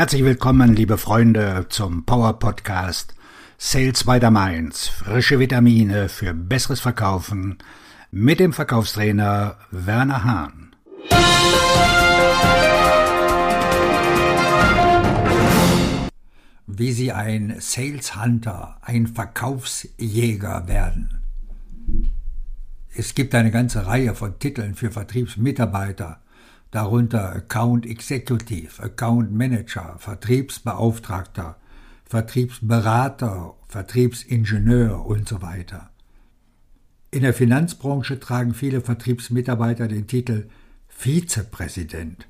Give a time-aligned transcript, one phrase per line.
[0.00, 3.14] Herzlich willkommen, liebe Freunde, zum Power Podcast
[3.58, 4.88] Sales by the Mainz.
[4.88, 7.58] Frische Vitamine für besseres Verkaufen
[8.10, 10.74] mit dem Verkaufstrainer Werner Hahn.
[16.66, 21.20] Wie Sie ein Sales Hunter, ein Verkaufsjäger werden.
[22.94, 26.22] Es gibt eine ganze Reihe von Titeln für Vertriebsmitarbeiter,
[26.70, 31.56] darunter Account Executive, Account Manager, Vertriebsbeauftragter,
[32.04, 35.90] Vertriebsberater, Vertriebsingenieur und so weiter.
[37.10, 40.48] In der Finanzbranche tragen viele Vertriebsmitarbeiter den Titel
[40.88, 42.28] Vizepräsident,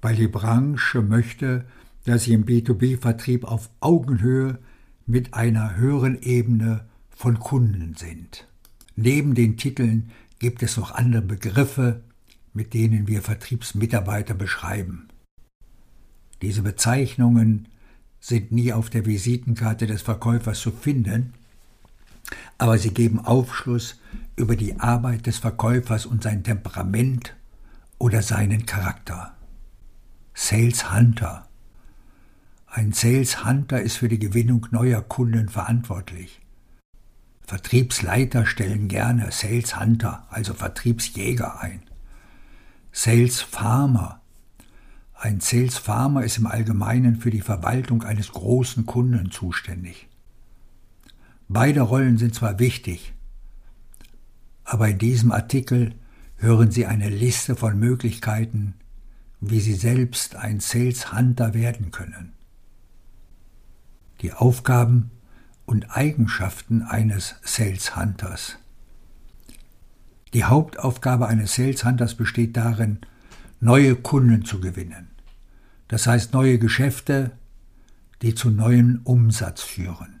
[0.00, 1.64] weil die Branche möchte,
[2.04, 4.58] dass sie im B2B-Vertrieb auf Augenhöhe
[5.06, 8.46] mit einer höheren Ebene von Kunden sind.
[8.96, 12.02] Neben den Titeln gibt es noch andere Begriffe,
[12.54, 15.08] mit denen wir Vertriebsmitarbeiter beschreiben.
[16.40, 17.68] Diese Bezeichnungen
[18.20, 21.34] sind nie auf der Visitenkarte des Verkäufers zu finden,
[22.56, 24.00] aber sie geben Aufschluss
[24.36, 27.34] über die Arbeit des Verkäufers und sein Temperament
[27.98, 29.34] oder seinen Charakter.
[30.32, 31.48] Sales Hunter.
[32.66, 36.40] Ein Sales Hunter ist für die Gewinnung neuer Kunden verantwortlich.
[37.46, 41.82] Vertriebsleiter stellen gerne Sales Hunter, also Vertriebsjäger ein.
[42.96, 44.20] Sales Farmer.
[45.14, 50.08] Ein Sales Farmer ist im Allgemeinen für die Verwaltung eines großen Kunden zuständig.
[51.48, 53.12] Beide Rollen sind zwar wichtig,
[54.62, 55.96] aber in diesem Artikel
[56.36, 58.74] hören Sie eine Liste von Möglichkeiten,
[59.40, 62.32] wie Sie selbst ein Sales Hunter werden können.
[64.20, 65.10] Die Aufgaben
[65.66, 68.56] und Eigenschaften eines Sales Hunters.
[70.34, 72.98] Die Hauptaufgabe eines Sales Hunters besteht darin,
[73.60, 75.08] neue Kunden zu gewinnen.
[75.86, 77.30] Das heißt neue Geschäfte,
[78.20, 80.20] die zu neuem Umsatz führen.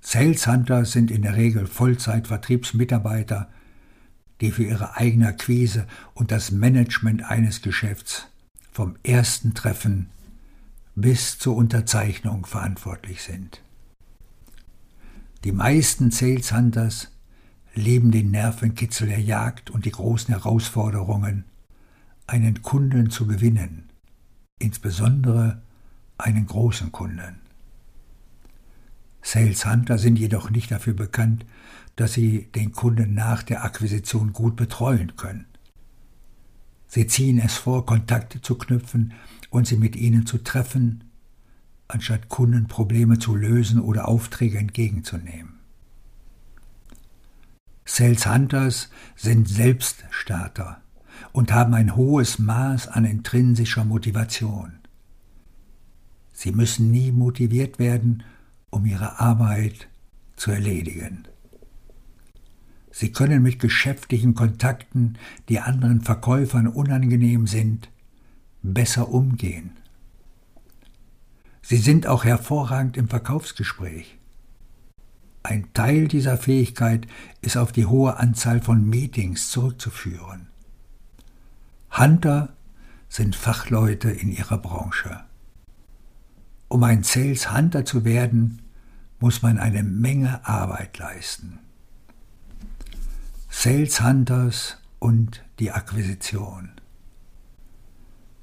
[0.00, 3.48] Sales Hunter sind in der Regel Vollzeit-Vertriebsmitarbeiter,
[4.40, 8.26] die für ihre eigene Akquise und das Management eines Geschäfts
[8.72, 10.10] vom ersten Treffen
[10.96, 13.62] bis zur Unterzeichnung verantwortlich sind.
[15.44, 17.08] Die meisten Sales Hunters
[17.76, 21.44] leben den Nervenkitzel der Jagd und die großen Herausforderungen,
[22.26, 23.84] einen Kunden zu gewinnen,
[24.58, 25.62] insbesondere
[26.18, 27.40] einen großen Kunden.
[29.22, 31.44] Sales Hunter sind jedoch nicht dafür bekannt,
[31.96, 35.46] dass sie den Kunden nach der Akquisition gut betreuen können.
[36.88, 39.12] Sie ziehen es vor, Kontakte zu knüpfen
[39.50, 41.04] und sie mit ihnen zu treffen,
[41.88, 45.55] anstatt Kundenprobleme zu lösen oder Aufträge entgegenzunehmen.
[47.88, 50.82] Sales Hunters sind Selbststarter
[51.32, 54.80] und haben ein hohes Maß an intrinsischer Motivation.
[56.32, 58.24] Sie müssen nie motiviert werden,
[58.70, 59.88] um ihre Arbeit
[60.34, 61.28] zu erledigen.
[62.90, 65.16] Sie können mit geschäftlichen Kontakten,
[65.48, 67.88] die anderen Verkäufern unangenehm sind,
[68.62, 69.72] besser umgehen.
[71.62, 74.18] Sie sind auch hervorragend im Verkaufsgespräch.
[75.46, 77.06] Ein Teil dieser Fähigkeit
[77.40, 80.48] ist auf die hohe Anzahl von Meetings zurückzuführen.
[81.96, 82.48] Hunter
[83.08, 85.20] sind Fachleute in ihrer Branche.
[86.66, 88.60] Um ein Sales Hunter zu werden,
[89.20, 91.60] muss man eine Menge Arbeit leisten.
[93.48, 96.72] Sales Hunters und die Akquisition.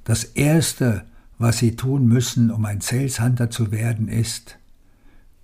[0.06, 1.04] Das Erste,
[1.38, 4.58] was Sie tun müssen, um ein Sales Hunter zu werden, ist,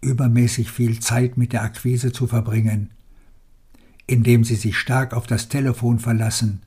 [0.02, 2.92] übermäßig viel Zeit mit der Akquise zu verbringen,
[4.08, 6.62] indem sie sich stark auf das Telefon verlassen,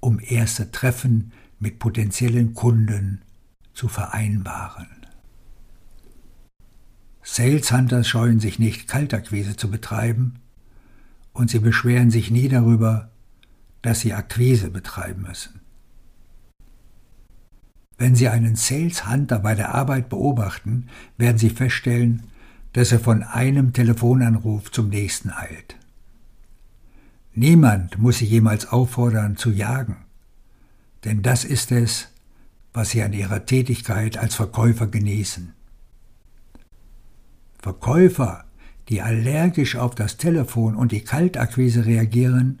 [0.00, 3.22] um erste Treffen mit potenziellen Kunden
[3.72, 4.88] zu vereinbaren.
[7.22, 10.34] Sales Hunters scheuen sich nicht, Kaltakquise zu betreiben,
[11.32, 13.10] und sie beschweren sich nie darüber,
[13.82, 15.60] dass sie Akquise betreiben müssen.
[17.96, 22.24] Wenn Sie einen Sales Hunter bei der Arbeit beobachten, werden Sie feststellen,
[22.74, 25.76] dass er von einem Telefonanruf zum nächsten eilt.
[27.32, 29.96] Niemand muss sie jemals auffordern zu jagen,
[31.04, 32.08] denn das ist es,
[32.72, 35.52] was sie an ihrer Tätigkeit als Verkäufer genießen.
[37.60, 38.44] Verkäufer,
[38.88, 42.58] die allergisch auf das Telefon und die Kaltakquise reagieren,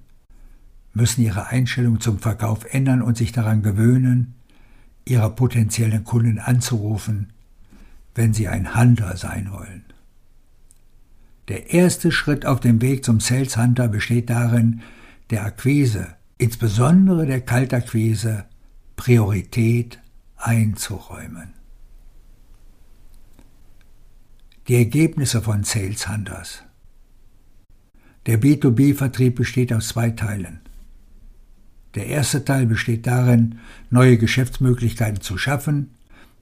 [0.92, 4.34] müssen ihre Einstellung zum Verkauf ändern und sich daran gewöhnen,
[5.04, 7.32] ihre potenziellen Kunden anzurufen,
[8.14, 9.84] wenn sie ein Hunter sein wollen.
[11.48, 14.80] Der erste Schritt auf dem Weg zum Sales Hunter besteht darin,
[15.30, 18.46] der Akquise, insbesondere der Kaltakquise,
[18.96, 19.98] Priorität
[20.36, 21.52] einzuräumen.
[24.68, 26.62] Die Ergebnisse von Sales Hunters.
[28.24, 30.60] Der B2B-Vertrieb besteht aus zwei Teilen.
[31.94, 33.58] Der erste Teil besteht darin,
[33.90, 35.90] neue Geschäftsmöglichkeiten zu schaffen,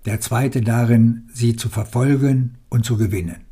[0.04, 3.51] der zweite darin, sie zu verfolgen und zu gewinnen.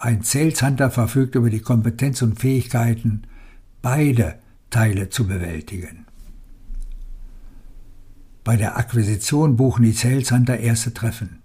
[0.00, 3.22] Ein Sales Hunter verfügt über die Kompetenz und Fähigkeiten,
[3.82, 4.38] beide
[4.70, 6.06] Teile zu bewältigen.
[8.44, 11.42] Bei der Akquisition buchen die Sales Hunter erste Treffen.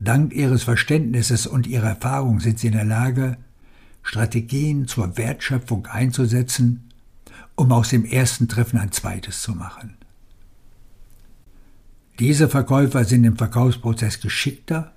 [0.00, 3.38] Dank ihres Verständnisses und ihrer Erfahrung sind sie in der Lage,
[4.02, 6.90] Strategien zur Wertschöpfung einzusetzen,
[7.54, 9.96] um aus dem ersten Treffen ein zweites zu machen.
[12.18, 14.92] Diese Verkäufer sind im Verkaufsprozess geschickter,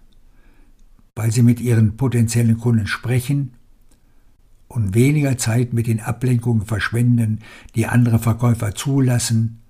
[1.16, 3.54] weil sie mit ihren potenziellen Kunden sprechen
[4.68, 7.40] und weniger Zeit mit den Ablenkungen verschwenden,
[7.76, 9.62] die andere Verkäufer zulassen,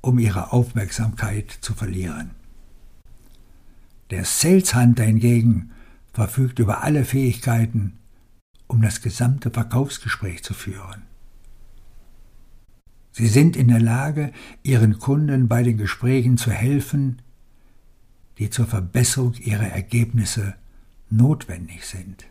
[0.00, 2.30] um ihre Aufmerksamkeit zu verlieren.
[4.10, 5.70] Der Sales Hunter hingegen
[6.12, 7.94] verfügt über alle Fähigkeiten,
[8.66, 11.02] um das gesamte Verkaufsgespräch zu führen.
[13.12, 14.32] Sie sind in der Lage,
[14.62, 17.22] ihren Kunden bei den Gesprächen zu helfen,
[18.38, 20.54] die zur Verbesserung ihrer Ergebnisse
[21.12, 22.24] notwendig sind.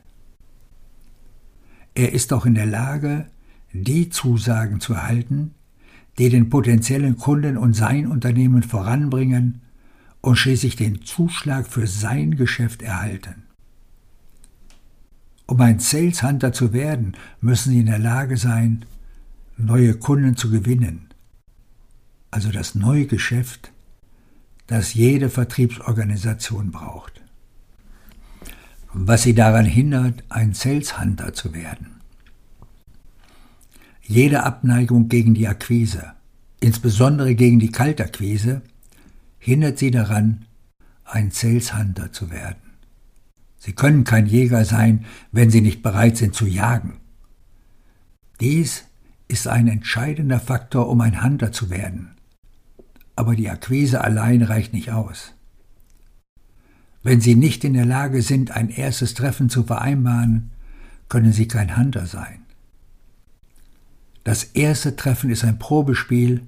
[1.94, 3.28] Er ist auch in der Lage,
[3.74, 5.54] die Zusagen zu erhalten,
[6.18, 9.62] die den potenziellen Kunden und sein Unternehmen voranbringen
[10.22, 13.44] und schließlich den Zuschlag für sein Geschäft erhalten.
[15.48, 18.86] Um ein Sales Hunter zu werden, müssen Sie in der Lage sein,
[19.58, 21.10] neue Kunden zu gewinnen.
[22.30, 23.72] Also das neue Geschäft,
[24.68, 27.21] das jede Vertriebsorganisation braucht.
[28.94, 32.02] Was sie daran hindert, ein Sales Hunter zu werden.
[34.02, 36.12] Jede Abneigung gegen die Akquise,
[36.60, 38.62] insbesondere gegen die Kaltakquise,
[39.40, 40.46] hindert sie daran,
[41.06, 42.62] ein Sales Hunter zu werden.
[43.58, 47.00] Sie können kein Jäger sein, wenn sie nicht bereit sind zu jagen.
[48.42, 48.86] Dies
[49.30, 52.12] ist ein entscheidender Faktor, um ein Hunter zu werden.
[53.16, 55.34] Aber die Akquise allein reicht nicht aus.
[57.04, 60.52] Wenn Sie nicht in der Lage sind, ein erstes Treffen zu vereinbaren,
[61.10, 62.42] können Sie kein Hunter sein.
[64.24, 66.42] Das erste Treffen ist ein Probespiel,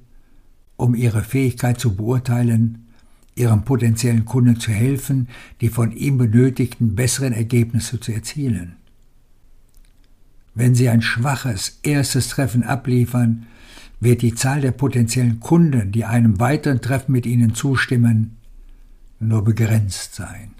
[0.77, 2.87] um Ihre Fähigkeit zu beurteilen,
[3.35, 5.27] Ihrem potenziellen Kunden zu helfen,
[5.59, 8.75] die von ihm benötigten besseren Ergebnisse zu erzielen.
[10.53, 13.47] Wenn Sie ein schwaches erstes Treffen abliefern,
[13.99, 18.37] wird die Zahl der potenziellen Kunden, die einem weiteren Treffen mit Ihnen zustimmen,
[19.27, 20.53] nur begrenzt sein.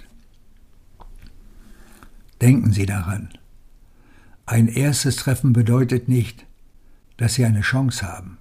[2.42, 3.30] Denken Sie daran.
[4.45, 6.45] Ein erstes Treffen bedeutet nicht,
[7.18, 8.38] dass Sie eine Chance haben.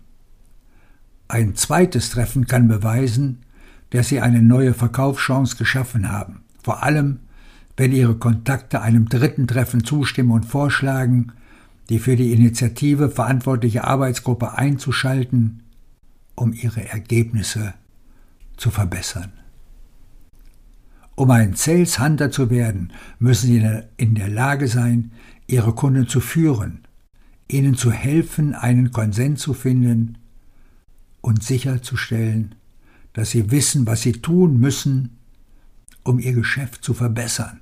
[1.29, 3.43] Ein zweites Treffen kann beweisen,
[3.91, 7.21] dass Sie eine neue Verkaufschance geschaffen haben, vor allem
[7.77, 11.33] wenn Ihre Kontakte einem dritten Treffen zustimmen und vorschlagen,
[11.89, 15.63] die für die Initiative verantwortliche Arbeitsgruppe einzuschalten,
[16.35, 17.75] um ihre Ergebnisse
[18.57, 19.33] zu verbessern.
[21.15, 25.13] Um ein Sales Hunter zu werden, müssen Sie in der Lage sein,
[25.47, 26.87] Ihre Kunden zu führen,
[27.49, 30.19] ihnen zu helfen, einen Konsens zu finden
[31.21, 32.55] und sicherzustellen,
[33.13, 35.19] dass sie wissen, was sie tun müssen,
[36.03, 37.61] um ihr Geschäft zu verbessern.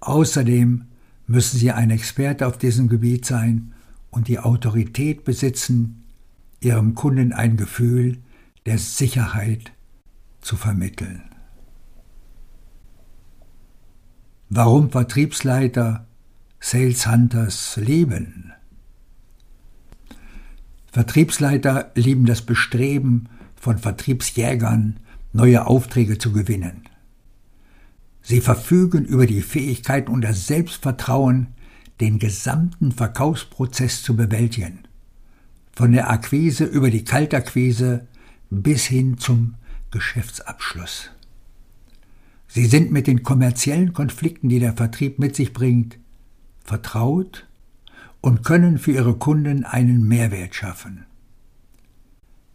[0.00, 0.84] Außerdem
[1.26, 3.72] müssen Sie ein Experte auf diesem Gebiet sein
[4.10, 6.04] und die Autorität besitzen,
[6.62, 8.18] Ihrem Kunden ein Gefühl
[8.66, 9.72] der Sicherheit
[10.42, 11.29] zu vermitteln.
[14.52, 16.08] Warum Vertriebsleiter
[16.58, 18.52] Sales Hunters lieben?
[20.90, 24.98] Vertriebsleiter lieben das Bestreben von Vertriebsjägern,
[25.32, 26.82] neue Aufträge zu gewinnen.
[28.22, 31.54] Sie verfügen über die Fähigkeit und das Selbstvertrauen,
[32.00, 34.80] den gesamten Verkaufsprozess zu bewältigen.
[35.70, 38.08] Von der Akquise über die Kaltakquise
[38.50, 39.54] bis hin zum
[39.92, 41.12] Geschäftsabschluss.
[42.52, 46.00] Sie sind mit den kommerziellen Konflikten, die der Vertrieb mit sich bringt,
[46.64, 47.46] vertraut
[48.20, 51.06] und können für ihre Kunden einen Mehrwert schaffen.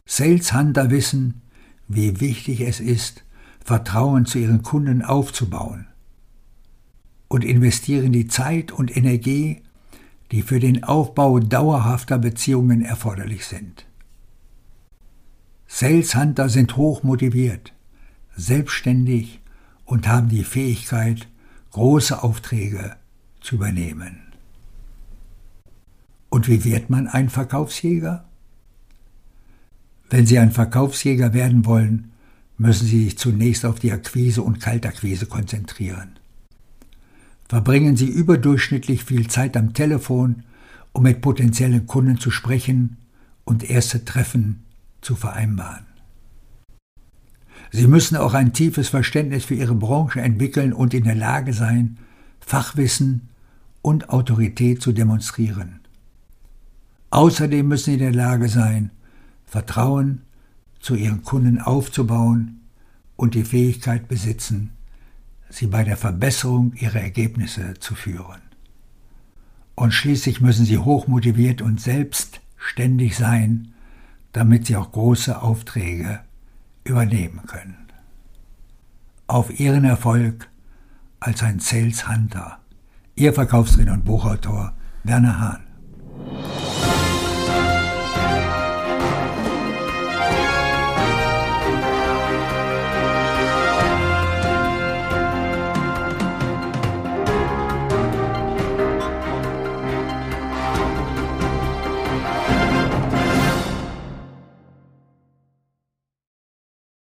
[0.05, 1.41] Sales Hunter wissen,
[1.87, 3.23] wie wichtig es ist,
[3.63, 5.87] Vertrauen zu ihren Kunden aufzubauen
[7.29, 9.61] und investieren die Zeit und Energie,
[10.33, 13.85] die für den Aufbau dauerhafter Beziehungen erforderlich sind.
[15.67, 17.71] Sales Hunter sind hoch motiviert,
[18.35, 19.39] selbstständig
[19.85, 21.27] und haben die Fähigkeit,
[21.71, 22.95] große Aufträge
[23.41, 24.21] zu übernehmen.
[26.29, 28.25] Und wie wird man ein Verkaufsjäger?
[30.09, 32.11] Wenn Sie ein Verkaufsjäger werden wollen,
[32.57, 36.19] müssen Sie sich zunächst auf die Akquise und Kaltakquise konzentrieren.
[37.47, 40.43] Verbringen Sie überdurchschnittlich viel Zeit am Telefon,
[40.93, 42.97] um mit potenziellen Kunden zu sprechen
[43.43, 44.63] und erste Treffen
[45.01, 45.85] zu vereinbaren.
[47.75, 51.97] Sie müssen auch ein tiefes Verständnis für Ihre Branche entwickeln und in der Lage sein,
[52.39, 53.27] Fachwissen
[53.81, 55.81] und Autorität zu demonstrieren.
[57.09, 58.91] Außerdem müssen Sie in der Lage sein,
[59.45, 60.21] Vertrauen
[60.79, 62.61] zu Ihren Kunden aufzubauen
[63.17, 64.69] und die Fähigkeit besitzen,
[65.49, 68.41] sie bei der Verbesserung ihrer Ergebnisse zu führen.
[69.75, 73.73] Und schließlich müssen sie hochmotiviert und selbstständig sein,
[74.31, 76.21] damit sie auch große Aufträge
[76.85, 77.87] übernehmen können.
[79.27, 80.49] Auf ihren Erfolg
[81.19, 82.59] als ein Sales Hunter.
[83.15, 84.73] Ihr Verkaufsredner und Buchautor
[85.03, 85.63] Werner Hahn.